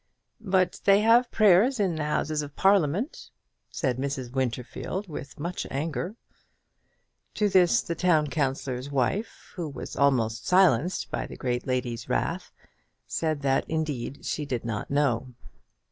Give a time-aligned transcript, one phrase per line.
[0.43, 3.29] "But they have prayers in the Houses of Parliament,"
[3.69, 4.31] said Mrs.
[4.31, 6.15] Winterfield, with much anger.
[7.35, 12.51] To this the town councillor's wife, who was almost silenced by the great lady's wrath,
[13.05, 15.35] said that indeed she did not know.